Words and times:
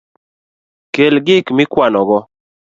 Kel 0.93 1.15
gik 1.25 1.45
mikwanogo. 1.57 2.19